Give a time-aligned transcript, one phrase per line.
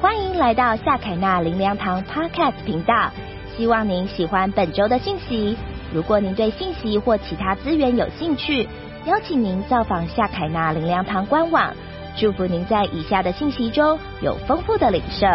[0.00, 3.10] 欢迎来到夏凯纳林良堂 Podcast 频道，
[3.56, 5.56] 希望您喜欢本周的信息。
[5.92, 8.68] 如果您对信息或其他资源有兴趣，
[9.06, 11.74] 邀请您造访夏凯纳林良堂官网。
[12.16, 15.26] 祝福您在以下的信息中有丰富的领受。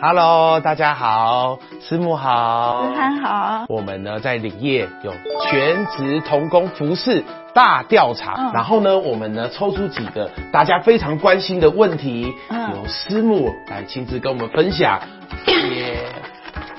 [0.00, 5.12] Hello，大家好，师母好，思涵好，我们呢在领业有
[5.50, 15.00] 全职童工服饰大调查，嗯然后呢，我们呢抽出几个大家非常关心的问题，嗯由师母来亲自跟我们分享。
[15.48, 15.96] 耶，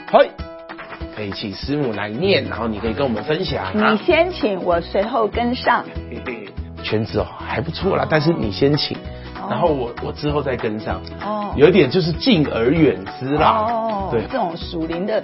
[0.10, 0.32] 嘿，
[1.14, 3.98] 可以请师母来念，然后你可以跟我们分享啊你。
[3.98, 5.84] 先请，我随后跟上。
[6.10, 6.48] 嘿嘿
[6.82, 8.96] 全职哦还不错啦，但是你先请，
[9.50, 11.02] 然后我我之后再跟上。
[11.26, 13.66] 哦有一点就是敬而远之啦。
[13.68, 14.22] 哦，对。
[14.32, 15.22] 这种属灵的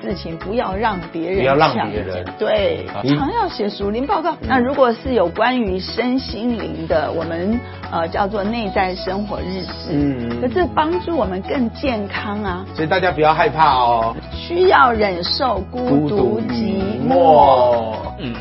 [0.00, 4.36] 事情不要让别人不要让别人对常要写属灵报告。
[4.40, 7.58] 那如果是有关于身心灵的，我们
[7.90, 12.64] 呃叫做内在生活日志，嗯可这帮助我们更健康啊。
[12.72, 14.14] 所以大家不要害怕哦。
[14.30, 17.96] 需要忍受孤独寂寞，寞。
[18.20, 18.32] 嗯，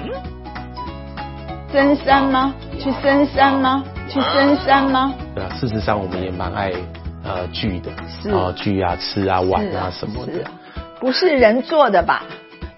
[1.72, 2.53] 深山吗？
[2.80, 3.84] 去深山吗？
[4.08, 5.14] 去深山吗？
[5.64, 6.73] 事实上我们也蛮爱
[7.23, 7.89] 呃聚的，
[8.22, 10.33] 是啊聚啊吃啊玩啊什么的。
[11.00, 12.23] 不是人做的吧？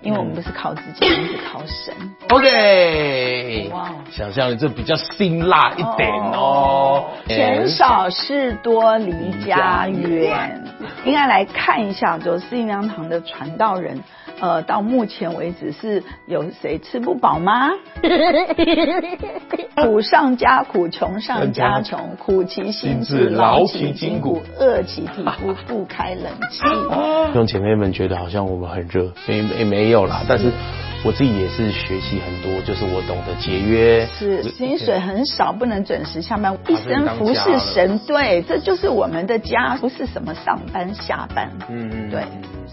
[0.03, 1.95] 因为我们不是靠自己，我们是靠神。
[2.29, 7.05] OK，哇哦想象这比较辛辣一点哦。
[7.25, 10.63] 钱少事多离家远，
[11.05, 13.99] 应该来看一下，就四应良堂的传道人，
[14.39, 17.71] 呃，到目前为止是有谁吃不饱吗？
[19.75, 26.61] 苦上加苦，穷上加穷，苦其心志，劳其筋骨，饿其体肤，不开冷气。
[27.27, 30.51] 弟兄姐妹们觉得好像我们很热，也也没有啦，但是
[31.03, 41.51] 我自己也是学习很多，就是我懂得节约，是薪水很少，不能准时下班，一生服侍神，对，这就是我们的家，不是什么上班下班。
[41.69, 42.21] 嗯嗯，对。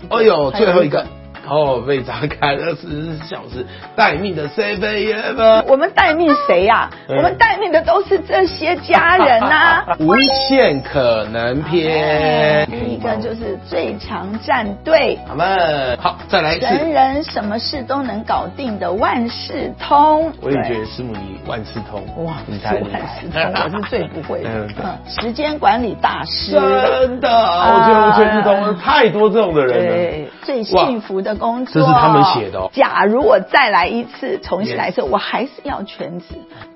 [0.08, 1.06] 哎呦，最后一个。
[1.48, 10.16] 哦，被砸开二十四小时待命的 eleven，我们待命谁呀、嗯我们待命的都是这些家人呐、 无
[10.48, 12.66] 限可能篇。
[12.70, 16.66] 第一个就是最强战队，好们好，再来一次。
[16.66, 20.32] 神人什么事都能搞定的万事通。
[20.40, 24.50] 我也觉得师母你万事通，哇，你是太厉害万事通，我是最不会的。
[24.50, 24.68] 嗯
[25.20, 26.52] 时间管理大师。
[26.52, 29.92] 真的，我觉得我全是通太多这种的人了。
[29.92, 31.82] 对，最幸福的工作。
[31.82, 36.26] 这是他们写的哦假如我再来一次，重新来一次，我还是要全职。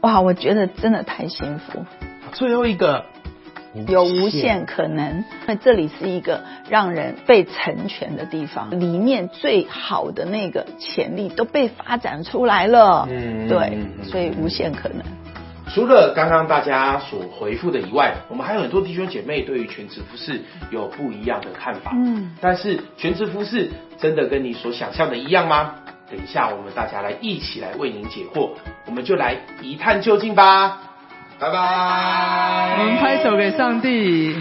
[0.01, 1.85] 哇，我觉得真的太幸福。
[2.33, 3.05] 最后一个
[3.87, 13.07] 有无限可能，那这里是一个让人被成全的地方，里面最好的那个潜力都被发展出来了。
[13.11, 15.03] 嗯对所以无限可能。
[15.75, 20.41] 除了刚刚大家所回复的以外，我们还有很多弟兄姐妹对于全职服饰
[20.71, 21.93] 有不一样的看法。
[21.95, 25.75] 嗯，但是全职服饰真的跟你所想象的一样吗？
[26.09, 28.51] 等一下我们大家来一起来为您解惑，
[28.87, 30.79] 我们就来一探究竟吧。
[31.39, 32.77] 拜拜。
[32.79, 34.37] 我们拍手给上帝，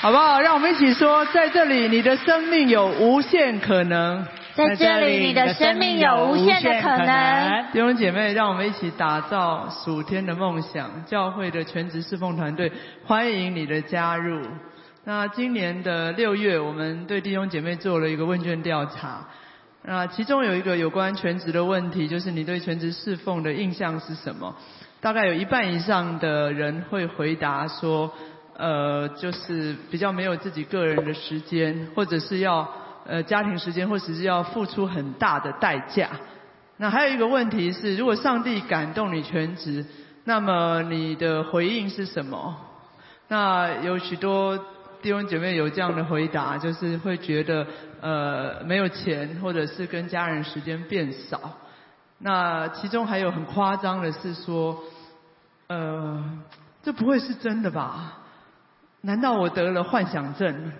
[0.00, 0.40] 好不好？
[0.40, 4.26] 让我们一起说，在这里你的生命有无限可能。
[4.58, 7.66] 在这里你的生命有无限的可能。
[7.72, 11.04] 弟兄姐妹，让我们一起打造属天的梦想。
[11.04, 12.72] 教会的全职侍奉团队
[13.06, 14.44] 欢迎你的加入。
[15.04, 19.28] 那今年的六月，我们对弟兄姐妹做了一个问卷调查。
[19.84, 24.56] 那其中有一个有关全职的问题，就是你对全职侍奉的印象是什么？
[25.00, 28.12] 大概有一半以上的人会回答说，
[28.56, 32.68] 呃，就是比较没有自己个人的时间，或者是要
[33.08, 36.10] 呃家庭时间，或者是要付出很大的代价。
[36.76, 39.84] 那还有一个问题是，如果上帝感动你全职，
[40.22, 42.54] 那么你的回应是什么？
[43.26, 44.56] 那有许多
[45.02, 47.66] 弟兄姐妹有这样的回答，就是会觉得
[48.00, 51.40] 呃没有钱，或者是跟家人时间变少。
[52.18, 54.78] 那其中还有很夸张的是说，
[55.66, 56.24] 呃，
[56.82, 58.18] 这不会是真的吧？
[59.00, 60.72] 难道我得了幻想症？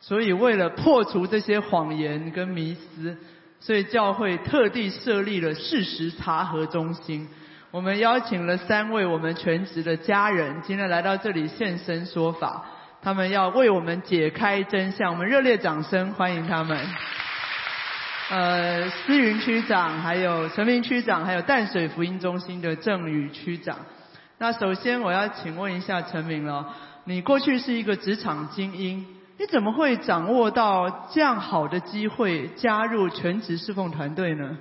[0.00, 3.16] 所以为了破除这些谎言跟迷思，
[3.60, 7.28] 所以教会特地设立了事实查核中心。
[7.72, 12.64] 我们邀请了三位我们全职的家人，今天来到这里现身说法，
[13.02, 15.12] 他们要为我们解开真相。
[15.12, 16.78] 我们热烈掌声欢迎他们。
[18.28, 23.76] 呃，思云区长，还有陈明区长，还有淡水福音中心的郑宇区长。
[24.38, 29.06] 那首先我要请问一下陈明了，你过去是一个职场精英，
[29.38, 34.56] 你怎么会掌握到这样好的机会加入全职侍奉团队呢？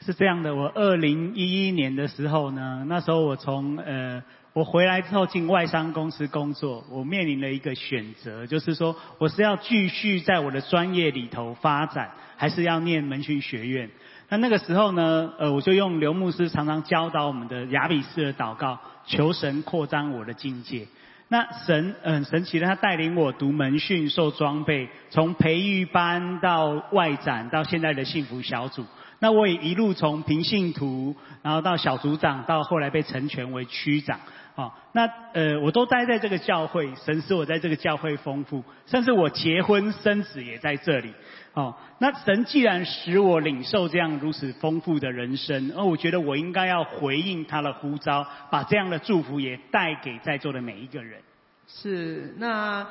[0.00, 4.22] 是这样的，我二零一一年的时候呢，那时候我从呃
[4.54, 13.90] 我回来之后进外商公司工作，我面临了一个选择，就是说我是要继续在我的专业里头发展，还是要念门训学院？
[14.30, 20.86] 那那个时候呢，呃，我就用刘牧师常常教导我们的雅比斯的祷告，求神扩张我的境界。
[21.32, 28.84] 那神嗯神奇的，他带领我读门训、受装备，从培育班到外展，到现在的幸福小组。
[29.20, 34.18] 那我也一路从平信徒，然后到小组长，到后来被成全为区长。
[34.56, 41.14] 哦，那呃，我都待在这个教会，神使我在这个教会丰富，甚至我结婚生子也在这里。
[41.54, 51.20] 哦，那神既然使我领受这样如此丰富的人生，而我觉得我应该要回应他的呼召，把这样的祝福也带给在座的每一个人。
[51.66, 52.86] 是，那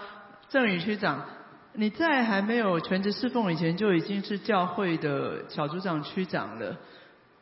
[0.47, 1.23] 郑宇区长，
[1.73, 6.75] 你在还没有全职侍奉以前，就已经是教会的小组长、区长了，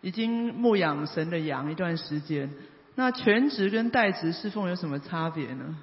[0.01, 2.51] 已经牧养神的羊一段时间。
[2.95, 5.77] 那全职跟代职侍奉有什么差别呢？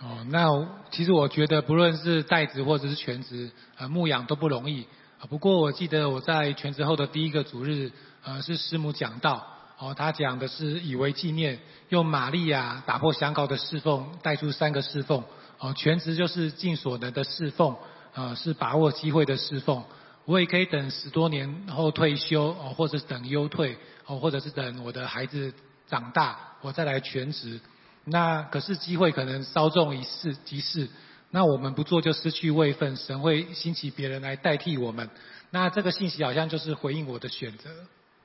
[0.00, 0.46] 哦，那
[0.90, 4.86] 其实我觉得不论是代职或者是全职，呃，牧养都不容易。
[5.28, 7.92] 不过我记得我在全职后的第一个主日，
[8.24, 9.46] 呃，是师母讲道，
[9.78, 11.60] 哦，他讲的是以为纪念，
[11.90, 15.22] 用玛利亚打破香膏的侍奉带出三个侍奉，
[15.62, 17.76] 哦，全职就是尽所能的侍奉，
[18.14, 19.82] 呃，是把握机会的侍奉。
[20.24, 25.52] 我也可以等十多年后退休，哦，或者是等优退，哦，或者是等我的孩子。
[25.88, 27.60] 长大，我再来全职。
[28.04, 30.88] 那可是机会可能稍纵一逝即逝。
[31.30, 35.10] 那我们不做就失去位分，神会兴起别人来代替我们。
[35.50, 37.68] 那这个信息好像就是回应我的选择。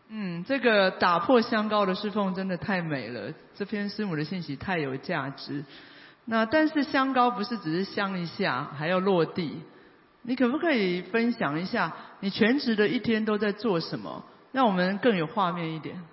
[0.07, 3.33] 嗯，这个打破香膏的侍奉真的太美了。
[3.57, 5.65] 这篇师母的信息太有价值。
[6.29, 9.61] 那但是香膏不是只是香一下，还要落地。
[10.23, 16.03] 你可不可以分享一下你全职的一天都在做什么，让我们更有画面一点？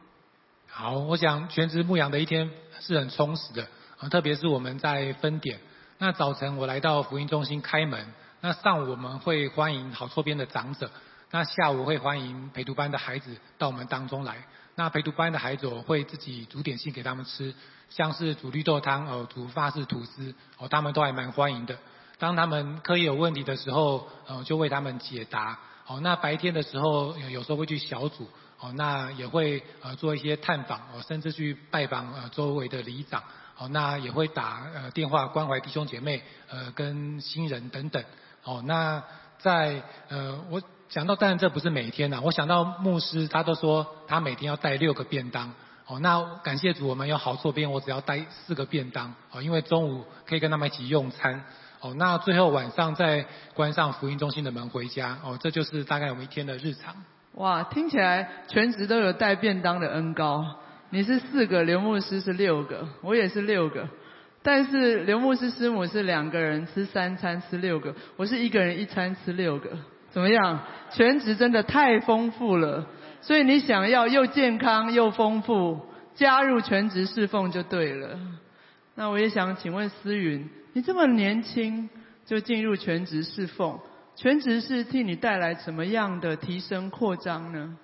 [0.69, 3.67] 好，我想全职牧养的一天是很充实的，
[4.09, 5.59] 特别是我们在分点。
[5.99, 8.07] 那早晨我来到福音中心开门，
[8.41, 10.89] 那上午我们会欢迎好错边的长者，
[11.33, 14.37] 那下午会欢迎陪读班的孩子到我们当中来。
[14.77, 17.55] 那陪读班的孩子我会自己煮点心给他们吃，
[17.91, 21.79] 像是煮绿豆汤哦，煮法式吐司哦，他们都还蛮欢迎的。
[22.19, 25.59] 当他们课业有问题的时候，呃，就为他们解答。
[25.87, 28.29] 哦，那白天的时候有时候会去小组。
[28.61, 33.23] 哦，那也会呃做一些探访，哦，甚至去拜访呃周围的里长，
[33.59, 38.03] 哦，那也会打呃电话关怀弟兄姐妹，呃，跟新人等等。
[38.45, 39.03] 哦，那
[39.39, 45.53] 在呃我想到，当然这不是每天呐，我想到牧师他都说他每天要带六个便当。
[45.87, 51.45] 哦，那感谢主，我们有好坐边，我只要带四个便当，哦，因为中午可以跟他们一起用餐。
[51.81, 55.19] 哦，那最后晚上再关上福音中心的门回家。
[55.23, 56.95] 哦，这就是大概我们一天的日常。
[57.35, 60.57] 哇，听起来全职都有带便当的恩高。
[60.89, 63.87] 你是四个，刘牧师是六个，我也是六个。
[64.43, 69.71] 但是刘牧师师母是两个人吃三餐吃六个，我是一个人一餐吃六个。
[70.15, 70.61] 怎么样？
[70.93, 72.87] 全职真的太丰富了。
[73.21, 75.81] 所以你想要又健康又丰富，
[76.15, 78.17] 加入全职侍奉就对了。
[78.95, 81.91] 那我也想请问思云，你这么年轻
[82.25, 83.81] 就进入全职侍奉？
[84.15, 87.77] 全职是替你带来什么样的提升扩张呢？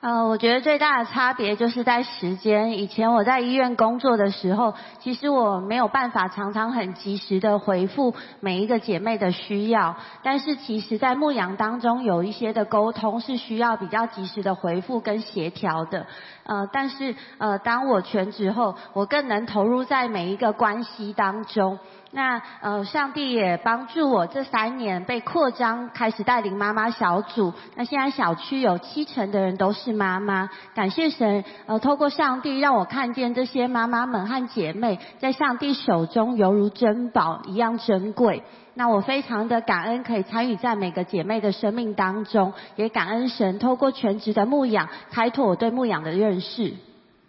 [0.00, 2.78] 呃，我觉得最大的差别就是在时间。
[2.78, 9.96] 以前我在医院工作的时候，其实我没有办法常常很及时的回复每一个姐妹的需要。
[10.22, 16.06] 但是其实，在牧羊当中有一些的沟通是需要比较及时的回复跟协调的。
[16.48, 21.78] 呃，但是呃，当我全职后，我更能投入在每一个关系当中。
[22.10, 27.52] 那呃，上帝也帮助我这三年被扩张，开始带领妈妈小组。
[27.74, 38.42] 那现在小区有七成的人都是妈妈，感谢神，呃，透过上帝让我看见这些妈妈们和姐妹在上帝手中犹如珍宝一样珍贵。
[38.78, 46.74] 那我非常的感恩，可以参与在每个姐妹的生命当中，也感恩神透过全职的牧养，开拓我对牧养的认识。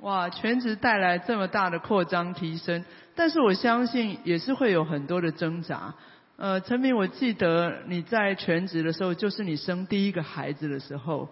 [0.01, 2.85] 哇，全职带来这么大的扩张提升。
[3.15, 5.95] 但是我相信也是会有很多的挣扎。
[6.37, 11.29] 呃，陈明，我记得你在全职的时候，就是你生第一个孩子的时候，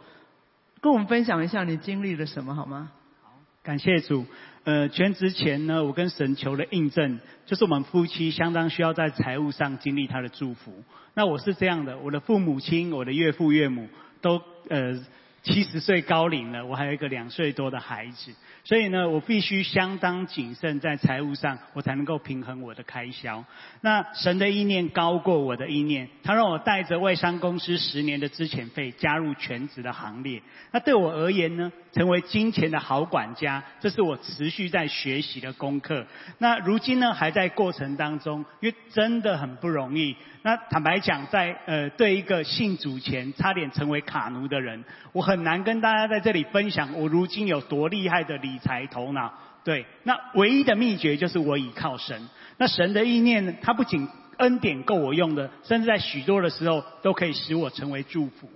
[0.82, 2.90] 跟我们分享一下你经历了什么好吗？
[3.24, 4.26] 好，感谢主。
[4.68, 10.84] 呃，全职前呢，我跟神求了印证，就是我们夫妻相当需要在财务上经历他的祝福。
[11.14, 13.88] 那我是这样的，我的父母亲、我的岳父岳母
[14.20, 15.00] 都呃。
[15.44, 18.34] 七十岁高龄了，我还有一个两岁多的孩子，
[18.66, 23.46] 所以呢，我必须相当谨慎在财务上，我才能够平衡我的开销。
[23.80, 30.42] 那神的意念高过我的意念，他让我带着外商公司十年的资遣费加入全职的行列。
[30.74, 36.06] 那对我而言呢，成为金钱的好管家，这是我持续在学习的功课。
[36.38, 40.16] 那如今呢，还在过程当中，因为真的很不容易。
[40.44, 49.34] 那坦白讲，在呃，对一个信主前差点成为卡奴的人，我很难跟大家在这里分享我如今有多厉害的理财头脑。
[49.64, 52.30] 对，那唯一的秘诀就是我倚靠神。
[52.60, 58.48] 那神的意念，他不仅恩典够我用的，甚至在许多的时候都可以使我成为祝福。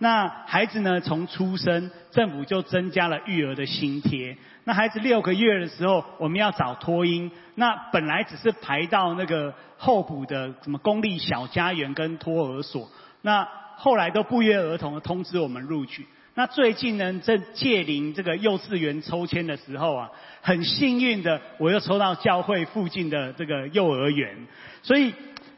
[0.00, 1.00] 那孩子呢？
[1.00, 4.36] 从出生，政府就增加了育儿的津贴。
[4.62, 7.28] 那孩子六个月的时候，我们要找托婴。
[7.56, 12.88] 那本来只是排到那个候补的什么公立小家园跟托儿所。
[13.22, 16.06] 那后来都不约而同的通知我们录取。
[16.34, 20.08] 那最近呢，正借临这个幼稚园抽签的时候啊，
[20.42, 24.46] 很幸运的，我又抽到教会附近的这个幼儿园。
[24.84, 25.12] 所以，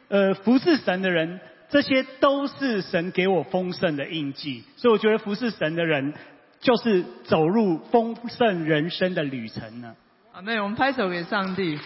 [0.07, 1.39] 呃，服侍神的人。
[1.71, 6.13] 这些都是神给我丰盛的印记，所以我觉得服侍神的人，
[6.59, 9.95] 就是走入丰盛人生的旅程呢。
[10.33, 11.79] 啊，那我们拍手给上帝，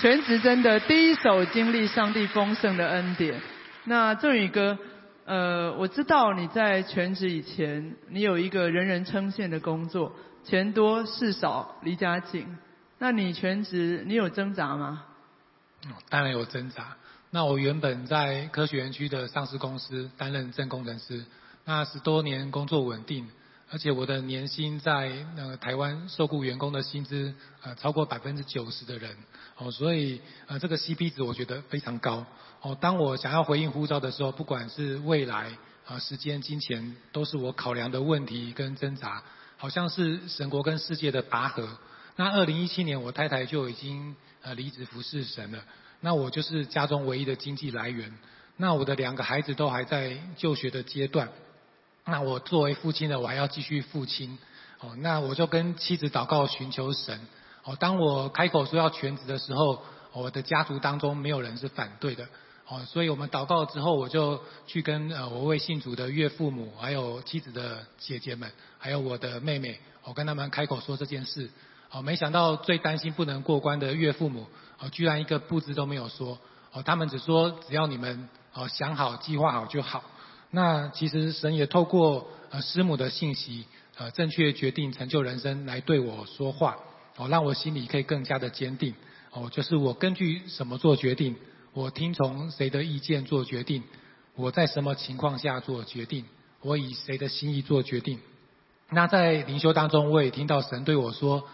[0.00, 3.40] 全职真的第一手经历上帝丰盛的恩典。
[3.84, 4.78] 那正宇哥，
[5.24, 10.12] 呃，我知道你在全职以前，你有一个人人称羡的工作，
[10.44, 12.46] 钱多事少离家近。
[12.98, 15.04] 那你全职，你有挣扎吗？
[16.10, 16.96] 当然有挣扎。
[17.32, 21.24] 那我原本在科学园区的上市公司担任正工程师，
[21.64, 23.28] 那十多年工作稳定，
[23.70, 27.32] 而且我的年薪在呃台湾受雇员工的薪资
[27.62, 29.16] 呃超过百分之九十的人，
[29.58, 32.26] 哦，所以呃这个 CP 值我觉得非常高。
[32.62, 35.56] 哦，当我想要回应呼召的时候，不管是未来
[35.86, 39.22] 啊时间、金钱，都是我考量的问题跟挣扎，
[39.56, 41.78] 好像是神国跟世界的拔河。
[42.16, 45.62] 那二零一七年我太太就已经呃离职服侍神了。
[46.00, 48.12] 那我就是家中唯一的经济来源。
[48.56, 51.30] 那我的两个孩子都还在就学的阶段。
[52.04, 54.38] 那我作为父亲的，我还要继续父亲。
[54.80, 57.20] 哦，那我就跟妻子祷告寻求神。
[57.64, 62.26] 哦，当我开口说要全职的时候，我的家族当中没有人是反对的。
[62.66, 71.50] 哦，所以我们祷告之后，我就去跟呃我未信主的岳父母，还有妻子的姐姐们，还有我的妹妹，我跟他们开口说这件事。
[71.90, 74.46] 哦，没想到最担心不能过关的岳父母。
[74.78, 76.38] 哦，居然一个不字都没有说，
[76.72, 80.02] 哦，他们只说只要你们哦想好计划好就好。
[80.50, 83.66] 那其实神也透过呃师母的信息，
[83.98, 86.76] 呃正确决定成就人生来对我说话，
[87.16, 88.94] 哦让我心里可以更加的坚定。
[89.32, 91.36] 哦，就是我根据什么做决定，
[91.72, 93.82] 我听从谁的意见做决定，
[94.34, 96.24] 我在什么情况下做决定，
[96.62, 98.18] 我以谁的心意做决定。
[98.88, 101.46] 那在灵修当中，我也听到神对我说，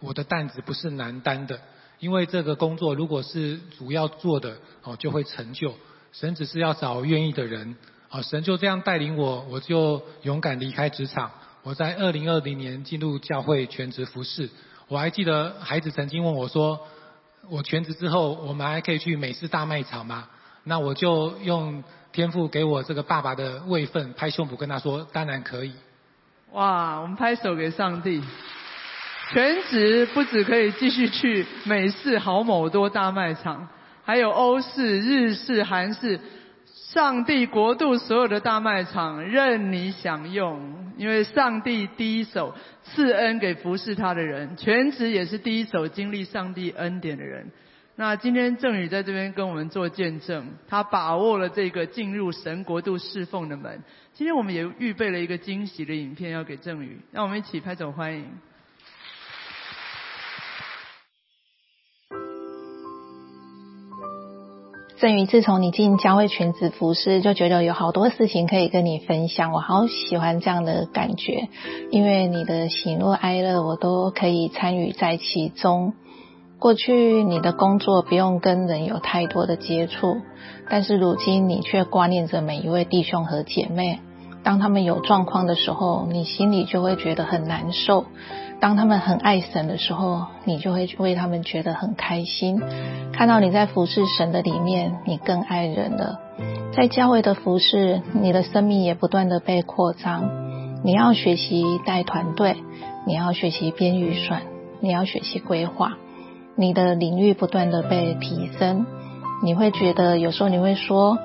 [0.00, 1.60] 我的担子不是难担的。
[1.98, 5.74] 因为这个工作如果是主要做的哦，就会成就。
[6.12, 7.76] 神只是要找愿意的人，
[8.08, 11.30] 啊，神就这样带领我，我就勇敢离开职场。
[11.62, 14.48] 我在二零二零年进入教会全职服侍。
[14.88, 16.80] 我还记得孩子曾经问我说
[17.50, 20.28] ：“我全职之后，我们还可以去美式大卖场吗？”
[20.64, 25.74] 那我就用天赋给我这个爸爸的位份，拍胸脯跟他说：“当然可以。”
[26.52, 28.22] 哇，我们拍手给上帝。
[29.32, 33.68] 全职不止可以继续去美式好某多大卖场，
[34.04, 36.18] 还有欧式、日式、韩式，
[36.66, 40.92] 上帝国度所有的大卖场任你享用。
[40.96, 47.52] 因为上帝第一手赐恩给服侍他的人，全职也是第一手经历上帝恩典的人。
[47.94, 53.80] 那今天郑宇在这边跟我们做见证，他把握了这个进入神国度侍奉的门。
[54.12, 58.26] 今天我们也预备了一个惊喜的影片要给郑宇，让我们一起拍手欢迎。
[65.00, 69.50] 郑宇，自从你进教会全职服侍，就觉得有好多事情可以跟你分享。
[69.50, 71.48] 我好喜欢这样的感觉，
[71.90, 75.94] 因为你的喜怒哀乐，我都可以参与在其中。
[76.58, 80.18] 过去你的工作不用跟人有太多的接触，
[80.68, 84.00] 但是如今你却挂念着每一位弟兄和姐妹。
[84.42, 88.04] 当他们有状况的时候，你心里就会觉得很难受。
[88.60, 92.60] 当他们很爱神的时候，你就会为他们觉得很开心。
[93.12, 96.20] 看到你在服侍神的里面，你更爱人了。
[96.76, 100.28] 在教会的服侍，你的生命也不断的被扩张。
[100.84, 102.56] 你要学习带团队，
[103.06, 104.42] 你要学习编预算，
[104.80, 105.96] 你要学习规划。
[106.54, 108.84] 你的领域不断的被提升，
[109.42, 111.18] 你会觉得有时候你会说，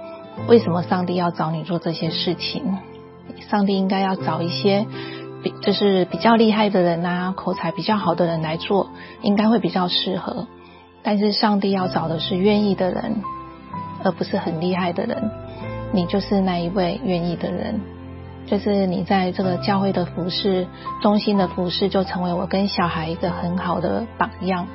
[0.47, 2.63] 为什么上帝要找你做这些事情？
[3.49, 4.85] 上帝应该要找一些。
[5.61, 8.89] 就是比较厉害的人呐，口才比较好的人来做，
[9.21, 10.47] 应该会比较适合。
[11.03, 13.21] 但是上帝要找的是愿意的人，
[14.03, 15.31] 而不是很厉害的人。
[15.91, 17.79] 你就是那一位愿意的人。
[18.47, 20.67] 就是你在这个教会的服饰
[21.01, 24.67] 中心的服饰，就成为我跟小孩一个很好的榜样。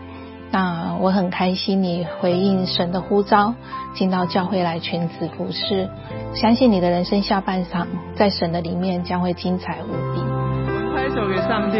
[0.50, 3.54] 那我很开心你回应神的呼召，
[3.94, 5.88] 进到教会来全职服侍。
[6.34, 7.86] 相信你的人生下半场
[8.16, 10.20] 在神的里面将会精彩无比。
[11.10, 11.78] 拍手给上帝，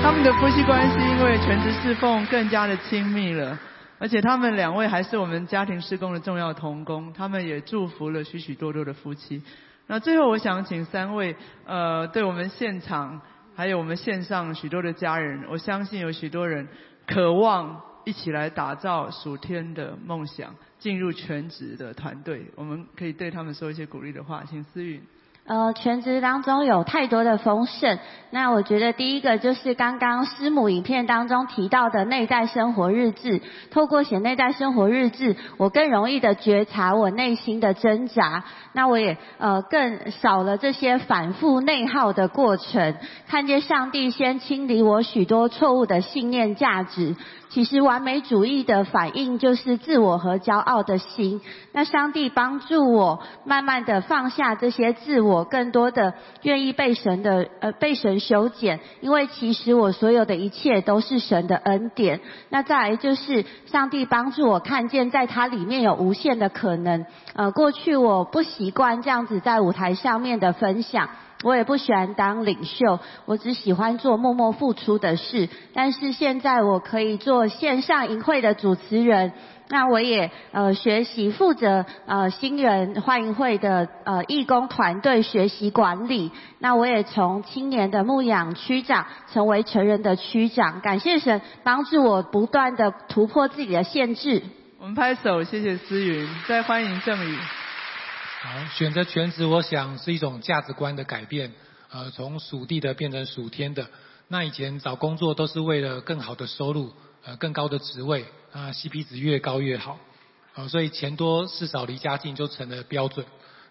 [0.00, 3.58] 他们的夫妻关系因为全职侍奉更加的亲密了，
[3.98, 9.42] 而且他们两位还是我们家庭施工的重要同工，他们也祝福了许许多多的夫妻。
[9.88, 11.34] 那最后我想请三位，
[11.66, 13.20] 呃，对我们现场
[13.56, 16.68] 还有我们线上许多的家人，我相信有许多人。
[17.08, 25.02] 渴望一起来打造属天的梦想，进入全职的团队，我们可以对他们说一些鼓励的话，请思允。
[25.46, 27.98] 呃，全职当中有太多的丰盛。
[28.30, 33.42] 那我觉得第一个就是刚刚师母影片当中提到的内在生活日志。
[33.70, 38.42] 透过写内在生活日志，我更容易的觉察我内心的挣扎。
[38.72, 42.96] 那我也呃更少了这些反复内耗的过程，
[43.28, 47.14] 看见上帝先清理我许多错误的信念价值。
[47.54, 51.40] 其实完美主义的反应就是自我和骄傲的心。
[51.70, 58.80] 那上帝帮助我慢慢的放下这些自我，更多的愿意被神的呃被神修剪。
[59.00, 62.20] 因为其实我所有的一切都是神的恩典。
[62.48, 67.06] 那再来就是上帝帮助我看见在它里面有无限的可能。
[67.34, 71.08] 呃，过去我不习惯这样子在舞台上面的分享。
[71.44, 75.48] 我也不喜欢当领袖，我只喜欢做默默付出的事。
[75.74, 79.32] 但是现在我可以做线上营会的主持人，
[79.68, 86.32] 那我也呃学习负责呃新人欢迎会的呃义工团队学习管理。
[86.60, 94.42] 那我也从青年的牧养区长成为成人的区长，感谢神帮助我不断的突破自己的限制。
[94.78, 97.36] 我们拍手，谢谢思云，再欢迎郑宇。
[98.76, 101.52] 选择全职，我想是一种价值观的改变。
[101.90, 103.88] 呃，从属地的变成属天的。
[104.28, 106.92] 那以前找工作都是为了更好的收入，
[107.24, 109.98] 呃，更高的职位，啊，CP 值越高越好。
[110.54, 113.24] 啊，所以钱多事少离家近就成了标准。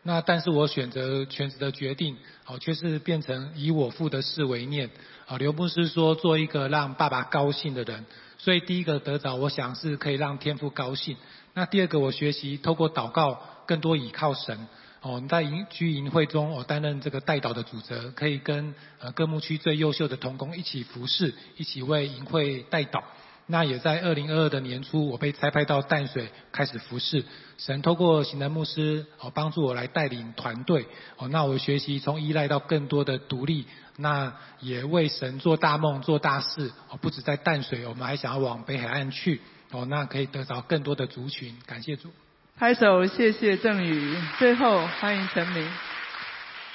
[0.04, 4.90] 那但是我选择全职的决定，好，却是变成以我父的事为念。
[5.28, 8.06] 啊，刘牧师说做一个让爸爸高兴的人。
[8.38, 11.16] 所以第一个得着，我想是可以让天父高兴。
[11.54, 13.40] 那第二个，我学习透过祷告。
[13.66, 14.68] 更多倚靠神
[15.02, 23.04] 哦，在营居营会中，我担任这个代祷的主责，可以跟呃各牧区最优秀的同工一起服侍，一起为营会代祷。
[23.46, 27.26] 那也在二零二二的年初，我被差派到淡水开始服侍。
[27.58, 31.28] 神透过行政牧师哦，帮助我来带领团队哦。
[31.28, 33.66] 那我学习从依赖到更多的独立，
[33.98, 36.98] 那也为神做大梦做大事哦。
[37.02, 39.84] 不止在淡水，我们还想要往北海岸去哦。
[39.84, 42.10] 那可以得着更多的族群，感谢主。
[42.56, 44.16] 拍手，谢谢郑宇。
[44.38, 45.68] 最后欢迎陈明。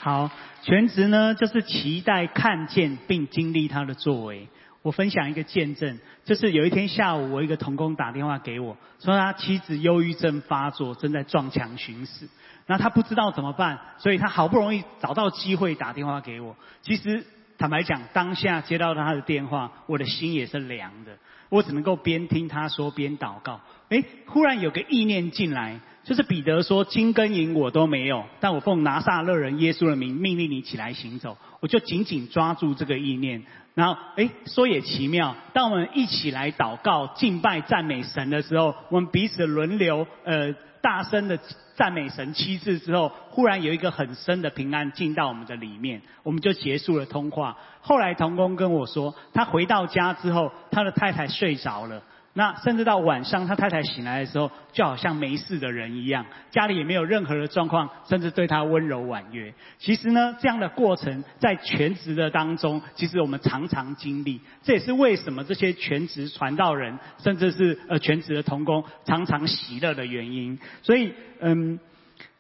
[0.00, 0.28] 好，
[0.62, 4.48] 全职呢就是期待看见并经历他的作为。
[4.82, 12.28] 我分享一个见证，就是有一天下午，我一个同工打电话给我，说他妻子忧郁症发作，正在撞墙寻死。
[12.66, 16.56] 那他不知道怎么办，所以他好不容易找到机会打电话给我。
[16.82, 17.24] 其实
[17.56, 21.16] 坦白讲，当下接到他的电话，我的心也是凉的。
[21.48, 23.60] 我只能够边听他说边祷告。
[23.88, 33.42] 哎，忽然有个意念进来，就是彼得说：“金跟银我都没有，但我奉拿撒勒人耶稣的名命令你起来行走。”我就紧紧抓住这个意念。
[33.74, 41.38] 然后，哎，说也奇妙，当我们一起来祷告、敬拜、赞美神的时候，我们彼此轮流，呃，大声的
[41.74, 47.56] 赞美神七次之后，忽然有一个很深的平安进到我们的里面，我们就结束了通话。
[47.80, 52.02] 后来童工跟我说，他回到家之后，他的太太睡着了。
[52.38, 59.52] 那甚至到晚上，他太太醒来的时候，就好像没事的人一样，家里也没有任何的状况，甚至对他温柔婉约。
[59.80, 64.40] 其实呢，这样的过程在全职的当中，其实我们常常经历。
[64.62, 70.60] 这也是为什么这些全职传道人，甚至是呃全职的童工，常常喜乐的原因。
[70.84, 71.80] 所以，嗯，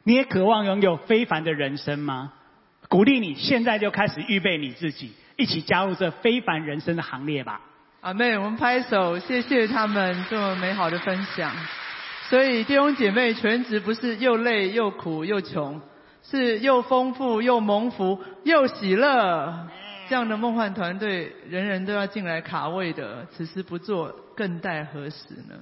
[0.04, 2.32] 你也渴望拥有非凡的人生吗？
[2.88, 7.62] 鼓励你现在就开始预备你自己，一起加入这非凡人生的行列吧。
[8.00, 11.50] 阿妹，我们拍手，谢谢他们这么美好的分享。
[12.28, 15.80] 所以弟兄姐妹，全职不是又累又苦又穷，
[16.22, 19.66] 是又丰富又蒙福又喜乐。
[20.08, 25.56] 这样的梦幻团队，人人都要进来卡位的，此时不做，更待何时呢？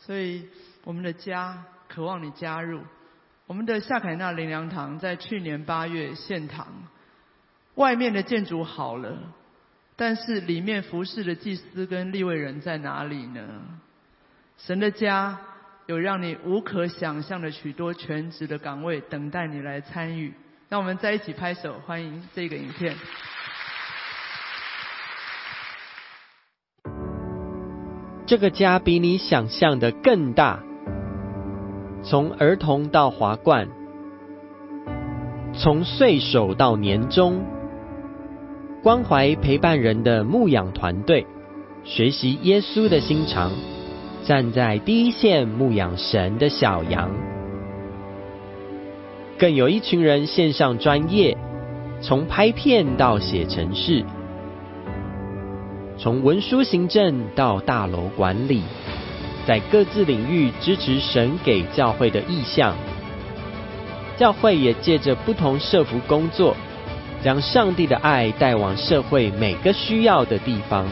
[0.00, 0.48] 所以
[0.82, 2.80] 我们的家渴望你加入。
[3.46, 6.66] 我们的夏凯纳灵粮堂在去年八月献堂，
[7.76, 9.16] 外面的建筑好了。
[9.96, 13.42] 但是里面服侍的祭司跟立位人在哪里呢？
[14.58, 15.38] 神的家
[15.86, 20.34] 有让你无可想象的许多全职的岗位等待你来参与，
[20.68, 22.94] 让我们在一起拍手欢迎这个影片。
[28.26, 30.62] 这个家比你想象的更大，
[32.02, 33.68] 从儿童到华冠，
[35.54, 37.46] 从岁首到年终，
[38.86, 41.26] 关怀陪伴人的牧养团队，
[41.82, 43.50] 学习耶稣的心肠，
[44.22, 47.10] 站在第一线牧养神的小羊。
[49.36, 51.36] 更有一群人线上专业，
[52.00, 54.04] 从拍片到写程式。
[55.98, 58.62] 从文书行政到大楼管理，
[59.48, 62.72] 在各自领域支持神给教会的意向。
[64.16, 66.56] 教会也借着不同社服工作，
[67.22, 70.86] 将上帝的爱带往社会每个需要的地方。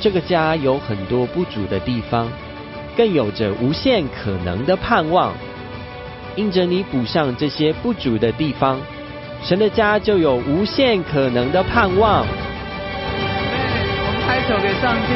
[0.00, 2.28] 这个家有很多不足的地方，
[2.96, 5.32] 更有着无限可能的盼望。
[6.34, 8.80] 因着你补上这些不足的地方。
[9.44, 12.24] 神的家就有无限可能的盼望。
[12.24, 15.12] 我们拍手给上帝，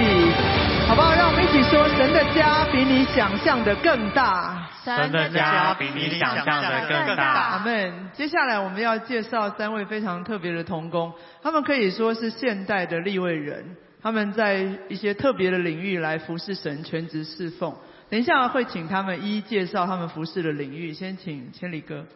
[0.88, 1.14] 好不好？
[1.14, 4.65] 让我们一起说：神的家比你想象的更大。
[4.94, 7.24] 神的家比你想象的更大。
[7.24, 8.10] 阿门。
[8.12, 17.74] 接下来我们要介绍三位非常特别的童工，他们可以说是现代的立位人，他们在一些特别的领域来服侍神，全职侍奉。
[18.08, 20.94] 等一下会请他们一一介绍他们服侍的领域。
[20.94, 22.06] 先请千里哥。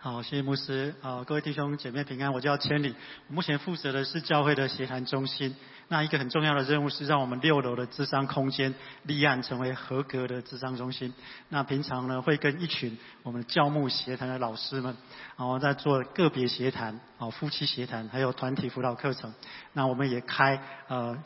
[0.00, 0.94] 好，谢谢牧师。
[1.00, 2.32] 好，各位弟兄姐妹平安。
[2.32, 2.94] 我叫千里，
[3.28, 5.54] 目前负责的是教会的协谈中心。
[5.90, 8.74] 那一个很重要的任务是让我们六楼的智商空间
[9.04, 11.14] 立案成为合格的智商中心。
[11.48, 14.94] 那平常呢，会跟一群我们教牧协谈的老师们，
[15.38, 19.32] 然后在做个别协谈、啊夫妻协谈，还有团体辅导课程。
[19.72, 21.16] 那我们也开呃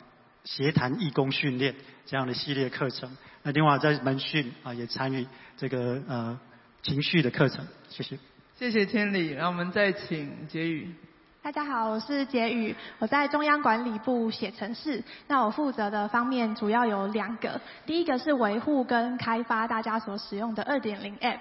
[0.45, 3.17] 协谈义工训练这样的系列课程。
[3.41, 6.39] 那另外在门训啊也参与这个呃
[6.81, 7.67] 情绪的课程。
[7.89, 8.17] 谢谢。
[8.55, 10.95] 谢谢千里，让我们再请杰宇。
[11.43, 15.03] 大家好，我是杰宇，我在中央管理部写程式。
[15.27, 21.39] 那我负责的方面主要有两个，第一个是维护跟开发大家所使用的二点零 App。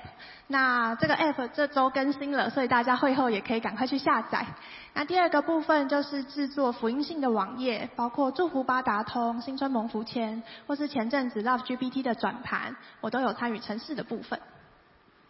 [0.48, 4.44] 那这个 App 这周更新了，所以大家会后也可以赶快去下载。
[4.92, 14.40] 那第二个部分就是制作福音性的网页，包括祝福八达通、新春蒙福签，或是前阵子 Love GPT 的转盘，我都有参与程式的部分。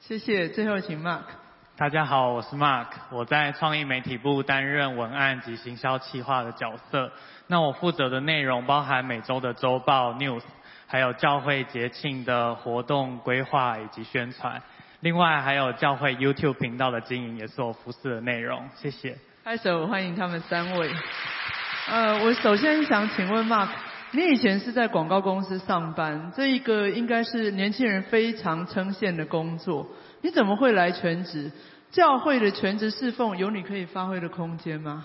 [0.01, 1.25] 谢谢，最后请 Mark。
[1.75, 7.11] 大家好，我是 Mark，我在创意媒体部担任文案及行销企划的角色。
[7.47, 10.43] 那我负责的内容包含每周的周报 news，
[10.87, 14.63] 还有教会节庆的活动规划以及宣传。
[15.01, 18.69] 另外还有教会 YouTube 频道的经营，也是我服侍的内容。
[18.75, 19.17] 谢谢。
[19.43, 20.91] 拍手欢迎他们三位。
[21.89, 23.71] 呃，我首先想请问 Mark，
[24.11, 29.89] 你以前是在广告公司上班，这一个应该是年轻人非常称羡的工作，
[30.23, 31.53] 你怎么会来全职？
[31.91, 35.05] 教会的全职侍奉有你可以发挥的空间吗？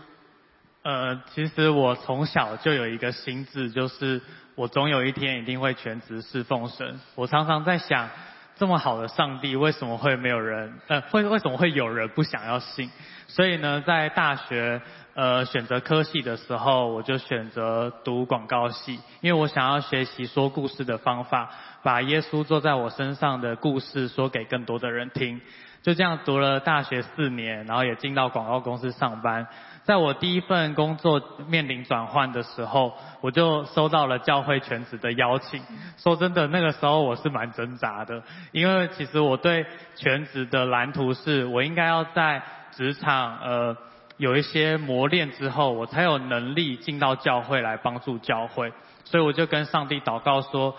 [0.84, 4.22] 呃，其实我从小就有一个心智，就是
[4.56, 6.98] 我总有一天一定会全职侍奉神。
[7.16, 8.10] 我常常在想，
[8.58, 10.74] 这么好的上帝，为什么会没有人？
[10.88, 12.90] 呃，会为什么会有人不想要信？
[13.28, 14.82] 所以呢，在大学
[15.14, 21.52] 呃选择科系的时候，我就选择读广告系，因为我想要学习说故事的方法，
[21.84, 25.40] 把耶稣坐在我身上的故事说给更多的人听。
[25.84, 29.48] 就这样读了大学四年，然后也进到广告公司上班。
[29.88, 35.64] 在我第一份工作面临转换的时候，我就收到了教会全职的邀请。
[35.96, 38.22] 说真的，那个时候我是蛮挣扎的，
[38.52, 43.78] 因为其实我对全职的蓝图是我应该要在职场呃
[44.18, 48.74] 有一些磨练之后，我才有能力进到教会来帮助教会。
[49.06, 50.76] 所以我就跟上帝祷告说，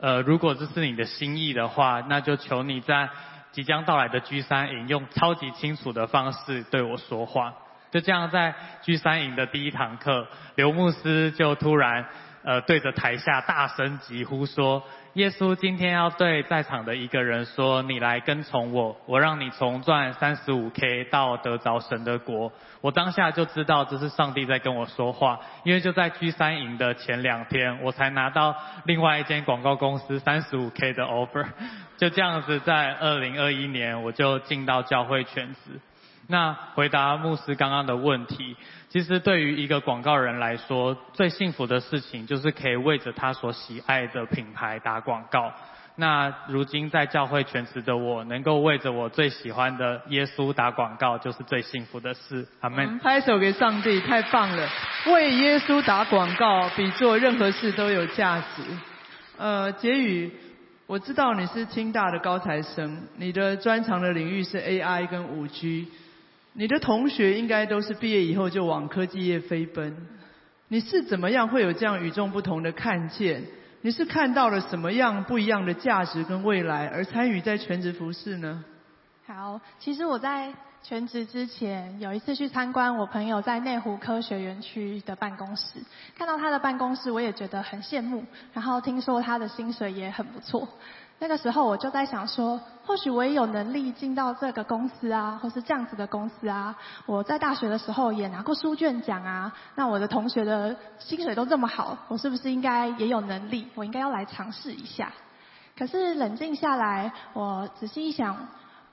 [0.00, 3.10] 呃，如果这是你的心意的话，那就求你在。
[3.52, 7.54] 即将到来的 G 三营用超级清楚的方式对我说话，
[7.96, 12.04] 就这样在 G 三营的第一堂课，刘牧师就突然
[12.44, 14.82] 呃对着台下大声疾呼说。
[15.14, 28.54] 耶稣今天要对在场的一个人说：“你来跟从我，我让你从赚三十五 K 到得着神的国。”我当下就知道这是上帝在跟我说话，因为就在 G 三营的前两天，我才拿到
[28.84, 31.46] 另外一间广告公司三十五 K 的 offer。
[31.96, 35.80] 就这样子，在二零二一年我就进到教会全职。
[36.28, 38.56] 那回答牧师刚刚的问题。
[38.88, 45.52] 其实对于一个广告人来说，最幸福的事情就是可以为着他所喜爱的品牌打广告。
[45.98, 52.46] 那如今在教会全职的我，能够为着我最喜欢的耶稣打广告，就是最幸福的事。
[52.60, 52.98] 阿门。
[52.98, 54.68] 拍手给上帝，太棒了！
[55.06, 58.62] 为耶稣打广告，比做任何事都有价值。
[59.38, 60.30] 呃，杰宇，
[60.86, 65.88] 我知道你是清大的高材生，你的专长的领域是 AI 跟五 G，
[66.58, 69.94] 你的同学应该都是毕业以后就往科技业飞奔。
[70.68, 73.44] 你是怎么样会有这样与众不同的看见？
[73.82, 78.64] 你是看到了什么样不一样的价值跟未来，而参与在全职服饰呢？
[79.26, 80.50] 好，其实我在
[80.82, 85.78] 全职之前有一次去参观我朋友在内湖科学园区的办公室，
[86.16, 88.24] 看到他的办公室，我也觉得很羡慕。
[88.54, 90.66] 然后听说他的薪水也很不错。
[91.18, 96.76] 那个时候我就在想说，或许我也有能力进到这个公司啊，或是这样子的公司啊。
[97.06, 99.50] 我在大学的时候也拿过书卷奖啊。
[99.76, 103.66] 那我的同学的薪水都这么好，我是不是应该也有能力？
[103.74, 105.10] 我应该要来尝试一下。
[105.78, 108.36] 可是冷静下来，我仔细一想，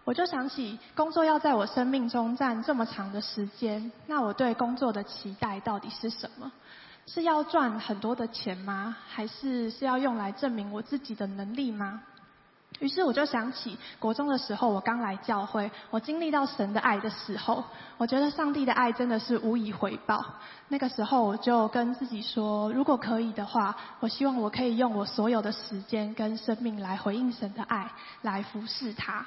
[0.05, 6.49] 我就想起工作要在我生命中占这么长的时间，那我对工作的期待到底是什么？
[7.05, 8.95] 是要赚很多的钱吗？
[9.09, 12.01] 还是是要用来证明我自己的能力吗？
[12.79, 17.63] 于是我就想起国中的时候，我刚来教会，我经历到神的爱的时候，
[17.97, 20.23] 我觉得上帝的爱真的是无以回报。
[20.67, 29.25] 那个时候我就跟自己说，如果可以的话，我希望我可以用我所有的时间跟生命来回应神的爱，来服侍他。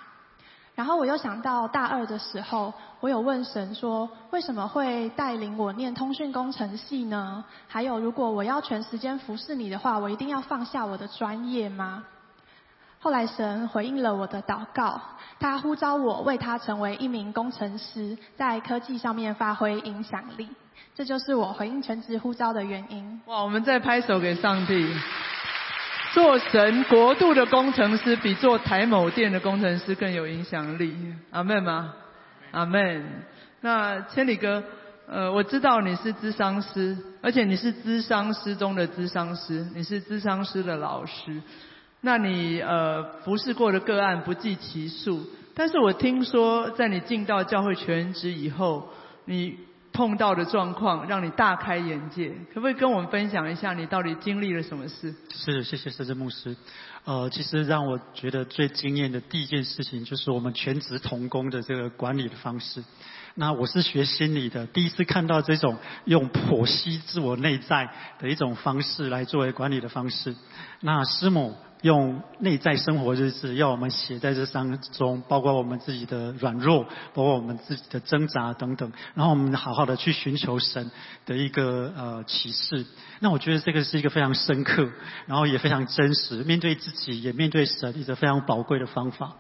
[0.75, 7.43] 然后我又想到大二的时候，我有问神说，为什么会带领我念通讯工程系呢？
[7.69, 12.05] 还有，如果我要全时间服侍你的话，我一定要放下我的专业吗？
[13.07, 15.01] 后来神回应了我的祷告，
[15.39, 20.49] 他呼召我为他成为一名工程师，在科技上面发挥影响力。
[20.93, 23.21] 这就是我回应全职呼召的原因。
[23.27, 24.93] 哇，我们再拍手给上帝。
[26.15, 30.93] 做神国度的工程师，比做台某店的工程师更有影响力。
[31.31, 31.93] 阿门吗？
[32.51, 33.23] 阿门。
[33.61, 34.65] 那千里哥，
[35.07, 41.41] 呃，我知道你是咨商师，而且你是咨商师中的咨商师，你是咨商师的老师。
[42.01, 48.89] 那你呃服侍过的个案不计其数，但是我听说在你进到教会全职以后，
[49.25, 49.57] 你
[49.93, 55.15] 碰到的状况让你大开眼界，可不可以跟我们分享一下你到底经历了什么事？
[55.31, 56.55] 是，谢谢圣智牧师。
[57.05, 62.85] 呃，其实让我觉得最惊艳的第一件事情，就是我们全职同工的这个管理的方式。
[63.37, 70.35] 那我是学心理的，第一次看到这种用剖析自我内在的一种方式来作为管理的方式。
[70.81, 76.85] 那师母用内在生活日志要我们写在这当中，包括我们自己的软弱，
[77.15, 80.91] 包括我们自己的挣扎等等，然后我们好好的去寻求神
[81.27, 82.85] 的一个呃启示。
[83.21, 84.89] 那我觉得这个是一个非常深刻，
[85.27, 89.37] 然后也非常真实，面对自己也面对神一个非常宝贵的方法。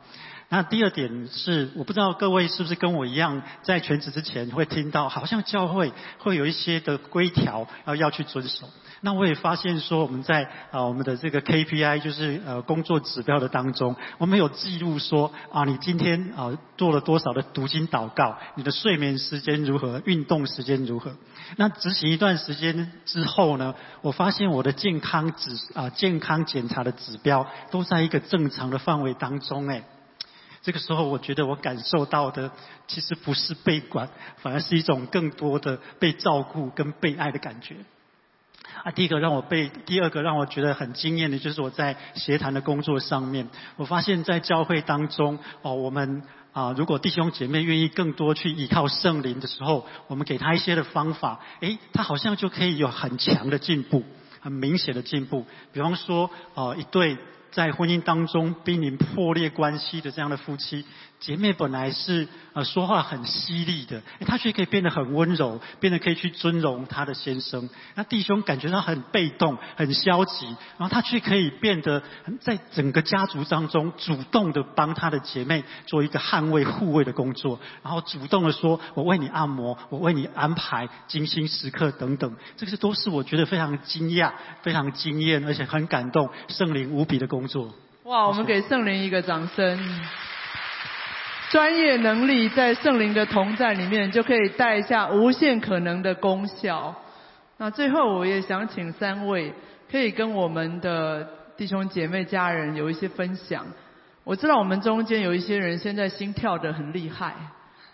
[0.48, 8.68] 那第二点是，我不知道各位是不是跟我一样，在全职之前会听到，好像教会会有一些的规条要要去遵守。
[9.00, 21.16] 那我也发现说，我们在啊我们的这个 KPI 就是呃工作指标的当中，我们有记录说啊你今天啊做了多少的读经祷告，你的睡眠时间如何，运动时间如何。
[21.56, 29.82] 那执行一段时间之后呢，我发现我的健康指啊健康检查的指标都在一个正常的范围当中哎。
[30.66, 32.50] 这个时候，我觉得我感受到的
[32.88, 37.76] 其实不是被管，反而是一种更多的被照顾跟被爱的感觉。
[38.82, 54.02] 啊，第一个让我被，第二个让我觉得很惊艳的，就是我在协谈的工作上面，我发现，在教会当中，哦，我们啊，如果弟兄姐妹愿意更多去依靠圣灵的时候，我们给他一些的方法，诶，他好像就可以有很强的进步，
[54.40, 55.46] 很明显的进步。
[55.72, 57.16] 比方说，哦，一对。
[57.52, 60.84] 在婚姻当中濒临破裂关系的这样的夫妻，
[61.26, 67.68] 姐妹本来是呃说话很犀利的，她却可以变得很温柔，变得可以去尊荣她的先生。
[67.96, 70.46] 那弟兄感觉到很被动、很消极，
[70.78, 72.00] 然后他却可以变得
[72.40, 84.30] 在整个家族当中主动的帮他的姐妹做一个捍卫、护卫的工作，然后主动的说：“我为你按摩，我为你安排精心时刻等等。”这个是都是我觉得非常惊讶、
[84.62, 87.74] 非常惊艳，而且很感动，圣灵无比的工作。
[88.04, 89.76] 哇，我们给圣灵一个掌声。
[91.50, 96.94] 专业能力在圣灵的同在里面，就可以带下无限可能的功效。
[97.56, 99.54] 那最后，我也想请三位，
[99.90, 103.64] 可以跟我们的弟兄姐妹、家人有一些分享。
[104.24, 107.34] 我知道我们中间有一些人现在心跳得很厉害，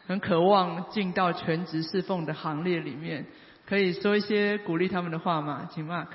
[0.06, 3.26] 很渴望进到全职侍奉的行列里面，
[3.68, 5.68] 可以说一些鼓励他们的话吗？
[5.74, 6.06] 请 Mark。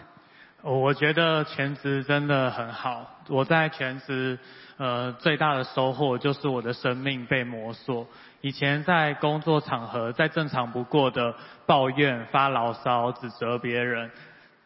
[0.74, 3.22] 我觉得全职真的很好。
[3.30, 4.38] 我在全职，
[4.76, 8.06] 呃，最大的收获就是我的生命被磨塑。
[8.42, 11.34] 以前在工作场合，再正常不过的
[11.66, 14.12] 抱怨、发牢骚、指责别人，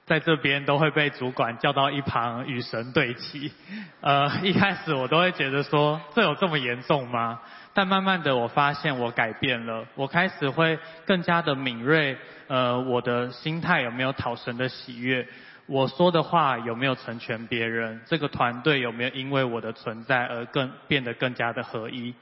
[0.07, 3.51] 在这边都会被主管叫到一旁与神对齐。
[4.01, 7.39] 呃，一开始我都会觉得说，这有这么严重吗？
[7.73, 15.27] 但慢慢的我发现我改变了，我开始会更加的敏锐，呃，我的心态有没有讨神的喜悦？
[15.71, 18.01] 我说的话有没有成全别人？
[18.05, 22.13] 这个团队有没有因为我的存在而更变得更加的合一？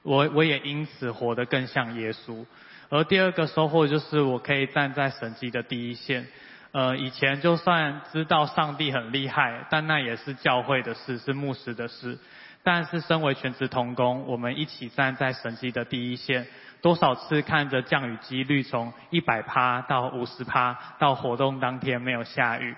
[0.00, 2.46] 我我也因此活得更像耶稣。
[2.88, 6.26] 而第二个收获就是我可以站在神迹的第一线。
[6.72, 12.18] 呃，以前就算知道上帝很厉害，但那也是教会的事，是牧师的事。
[12.62, 16.46] 但是身为全职同工，我们一起站在神迹的第一线，
[16.84, 22.76] 多少次看着降雨几率从一百趴到五十趴，到活动当天没有下雨，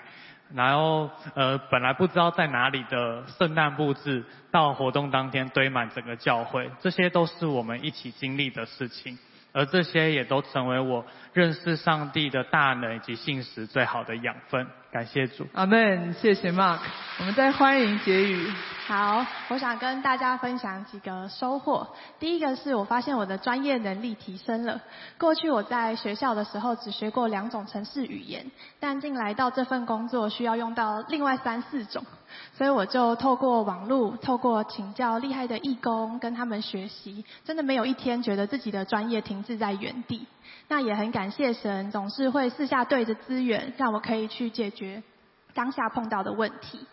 [0.54, 9.18] 然后呃本来不知道在哪里的圣诞布置，到活动当天堆满整个教会，这些都是我们一起经历的事情。
[9.52, 14.64] 而这些也都成为我认识上帝的大能以及信实最好的养分。
[14.96, 16.14] 感谢主，阿门。
[16.14, 16.78] 谢谢 Mark。
[17.18, 18.50] 我们再欢迎杰宇。
[18.86, 21.86] 好，我想跟大家分享几个收获。
[22.18, 24.80] 第一个是我发现我的专业能力提升了。
[25.18, 32.02] 过去我在学校的时候只学过两种城市语言，但进来到这份工作需要用到另外三四种，
[32.56, 40.26] 所以我就透过网络，透过请教厉害的义工，跟他们学习，真的没有一天觉得自己的专业停滞在原地。
[40.68, 45.02] 那也很感谢神，总是会四下对着资源，让我可以去解决
[45.54, 46.86] 当下碰到的问题。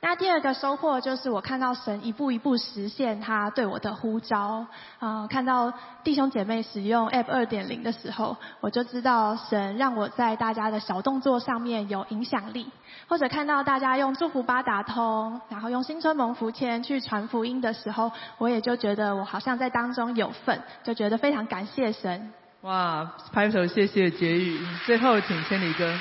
[0.00, 4.64] 那第二个收获就是我看到神一步一步实现他对我的呼召。
[5.00, 5.72] 啊，看到
[6.04, 12.70] 弟兄姐妹使用 App 二点零的时候，我就知道神让我在大家的小动作上面有影响力。
[13.08, 22.32] 或者看到大家用祝福八达通，然后用新春蒙福签去传福音的时候，我也就觉得我好像在当中有份，就觉得非常感谢神。
[22.62, 24.58] 哇，拍手谢谢杰宇。
[24.84, 25.96] 最后请千里哥。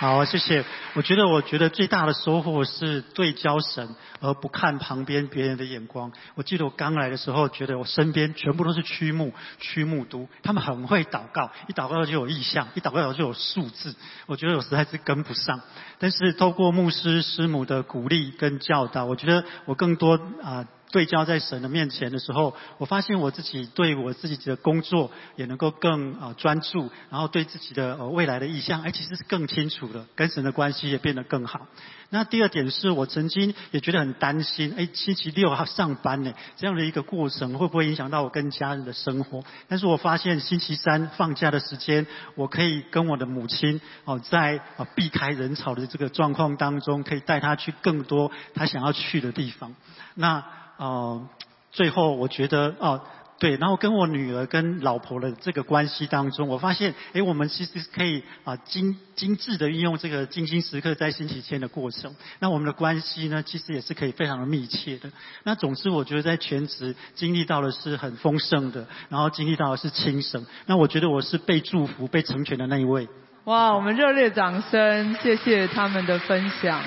[0.00, 0.64] 好，谢谢。
[0.94, 6.10] 我觉得，我觉得最大的收获是对焦神，而不看旁边别人的眼光。
[6.34, 13.94] 我记得我刚来的时候，觉得我身边全部都是曲目、曲目都，他们很会祷告，一祷告就有意象，一祷告就有数字。
[14.26, 15.60] 我觉得我实在是跟不上。
[16.00, 20.66] 但是透过牧师师母的鼓励跟教导，我觉得我更多啊。
[20.90, 31.66] 对焦在神的面前的时候，我发现我自己对我自己的工作也能够更啊专注，然后对自己的呃未来的意向，哎，其实是更清楚的，跟神的关系也变得更好。
[32.12, 39.44] 那第二点是我曾经也觉得很担心，哎，星期六要上班呢，这样的一个过程会不会影响到我跟家人的生活？
[39.68, 49.76] 但是我发现星期三放假的时间，我可以跟我的母亲哦，在啊避开人潮的这个状况当中，可以带她去更多她想要去的地方。
[50.14, 50.44] 那
[50.80, 51.28] 哦，
[51.70, 53.02] 最后我觉得哦，
[53.38, 62.16] 对，然后跟我女儿跟老婆的这个关系当中，我发现，哎，我们其实可以啊精精致的运用这个精心时刻在星期天的过程。
[62.38, 65.10] 那我们的关系呢，其实也是可以非常的密切的。
[65.44, 70.46] 那总之，我觉得在全职经历到的是很丰盛的，然后经历到的是轻省。
[70.64, 73.06] 那我觉得我是被祝福、被成全的那一位。
[73.44, 76.82] 哇，我们热烈掌声，谢谢他们的分享，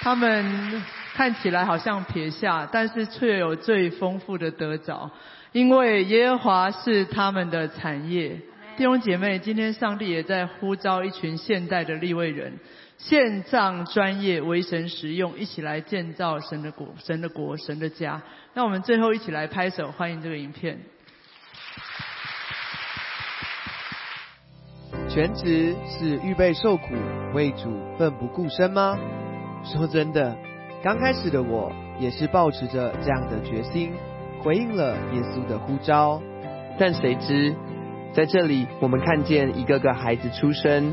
[0.00, 0.99] 他们。
[1.14, 5.10] 看起来好像撇下，但是却有最丰富的得着，
[5.52, 8.40] 因为耶和华是他们的产业。
[8.76, 12.58] 弟兄姐妹，今天上帝也在呼召一群现代的立位人，
[12.96, 18.22] 献上专业为神使用，一起来建造神的国、神的国、神的家。
[18.54, 20.78] 那我们最后一起来拍手，欢迎这个影片。
[25.10, 26.94] 全职是预备受苦，
[27.34, 28.96] 为主奋不顾身吗？
[29.64, 30.49] 说真的。
[30.82, 33.92] 刚开始的我也是抱持着这样的决心，
[34.42, 36.18] 回应了耶稣的呼召。
[36.78, 37.54] 但谁知，
[38.14, 40.90] 在这里我们看见一个个孩子出生，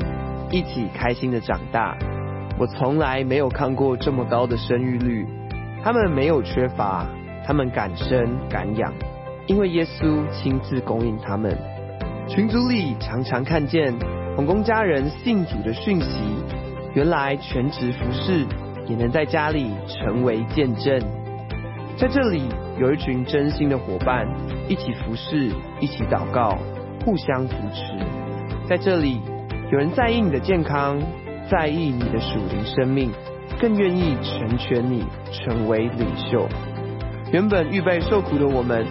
[0.50, 1.96] 一起开心的长大。
[2.58, 5.26] 我从来没有看过这么高的生育率。
[5.82, 7.06] 他们没有缺乏，
[7.46, 8.92] 他们敢生敢养，
[9.46, 11.56] 因为耶稣亲自供应他们。
[12.28, 13.94] 群组里常常看见
[14.36, 16.20] 红工家人信主的讯息，
[16.92, 18.44] 原来全职服侍。
[18.88, 20.98] 也能在家里成为见证，
[21.98, 22.42] 在这里
[22.80, 24.26] 有一群真心的伙伴，
[24.66, 26.56] 一起服侍，一起祷告，
[27.04, 27.82] 互相扶持。
[28.66, 29.20] 在这里，
[29.70, 30.98] 有人在意你的健康，
[31.50, 33.10] 在意你的属灵生命，
[33.60, 36.48] 更愿意成全你，成为领袖。
[37.30, 38.86] 原本预备受苦的我们，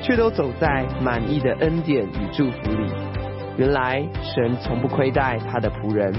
[0.00, 2.90] 却都走在满意的恩典与祝福里。
[3.58, 6.10] 原来神从不亏待他的仆人，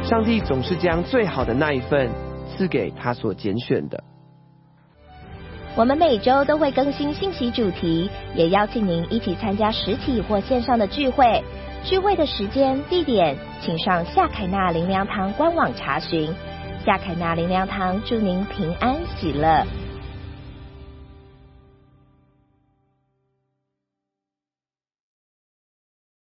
[0.00, 2.08] 上帝总是将最好的那一份。
[2.48, 4.02] 赐给他所拣选的。
[5.76, 11.42] 我们每周都会更新信息主题，也邀请您一起参加实体或线上的聚会。
[11.84, 16.28] 聚会的时间、地点，请上夏凯纳灵粮堂官网查询。
[16.84, 19.64] 夏凯纳灵粮堂祝您平安喜乐。